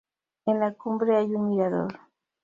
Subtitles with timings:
[0.47, 1.99] En la cumbre hay un mirador.